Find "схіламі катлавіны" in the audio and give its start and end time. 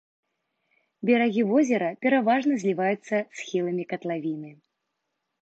3.43-4.51